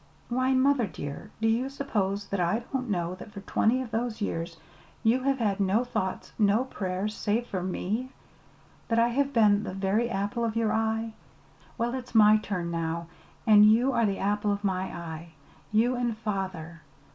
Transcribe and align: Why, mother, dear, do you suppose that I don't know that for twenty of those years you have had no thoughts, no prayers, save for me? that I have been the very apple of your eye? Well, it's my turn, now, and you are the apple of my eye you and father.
Why, 0.29 0.53
mother, 0.55 0.87
dear, 0.87 1.29
do 1.43 1.47
you 1.47 1.69
suppose 1.69 2.25
that 2.29 2.39
I 2.39 2.63
don't 2.73 2.89
know 2.89 3.13
that 3.13 3.31
for 3.33 3.41
twenty 3.41 3.83
of 3.83 3.91
those 3.91 4.19
years 4.19 4.57
you 5.03 5.21
have 5.21 5.37
had 5.37 5.59
no 5.59 5.83
thoughts, 5.83 6.33
no 6.39 6.63
prayers, 6.63 7.13
save 7.15 7.45
for 7.45 7.61
me? 7.61 8.11
that 8.87 8.97
I 8.97 9.09
have 9.09 9.31
been 9.31 9.61
the 9.61 9.75
very 9.75 10.09
apple 10.09 10.43
of 10.43 10.55
your 10.55 10.73
eye? 10.73 11.13
Well, 11.77 11.93
it's 11.93 12.15
my 12.15 12.37
turn, 12.37 12.71
now, 12.71 13.05
and 13.45 13.63
you 13.71 13.91
are 13.91 14.07
the 14.07 14.17
apple 14.17 14.51
of 14.51 14.63
my 14.63 14.85
eye 14.91 15.33
you 15.71 15.93
and 15.95 16.17
father. 16.17 16.81